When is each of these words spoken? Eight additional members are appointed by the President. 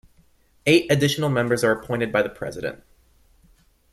Eight 0.65 0.91
additional 0.91 1.29
members 1.29 1.63
are 1.63 1.71
appointed 1.73 2.11
by 2.11 2.23
the 2.23 2.29
President. 2.29 2.81